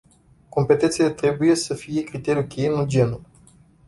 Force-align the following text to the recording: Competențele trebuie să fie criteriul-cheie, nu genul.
Competențele 0.49 1.09
trebuie 1.09 1.55
să 1.55 1.73
fie 1.73 2.03
criteriul-cheie, 2.03 2.69
nu 2.69 2.85
genul. 2.85 3.21